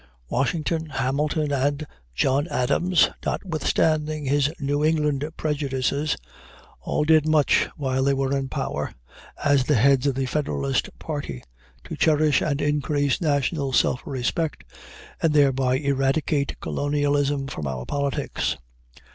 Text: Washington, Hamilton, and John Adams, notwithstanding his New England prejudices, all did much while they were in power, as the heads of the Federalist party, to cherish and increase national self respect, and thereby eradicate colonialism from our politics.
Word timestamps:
Washington, 0.29 0.87
Hamilton, 0.87 1.51
and 1.51 1.85
John 2.15 2.47
Adams, 2.47 3.11
notwithstanding 3.23 4.25
his 4.25 4.51
New 4.59 4.83
England 4.83 5.23
prejudices, 5.37 6.17
all 6.79 7.03
did 7.03 7.27
much 7.27 7.69
while 7.77 8.03
they 8.03 8.15
were 8.15 8.35
in 8.35 8.49
power, 8.49 8.95
as 9.45 9.65
the 9.65 9.75
heads 9.75 10.07
of 10.07 10.15
the 10.15 10.25
Federalist 10.25 10.89
party, 10.97 11.43
to 11.83 11.95
cherish 11.95 12.41
and 12.41 12.61
increase 12.63 13.21
national 13.21 13.73
self 13.73 14.01
respect, 14.03 14.63
and 15.21 15.33
thereby 15.35 15.75
eradicate 15.75 16.59
colonialism 16.61 17.45
from 17.45 17.67
our 17.67 17.85
politics. 17.85 18.57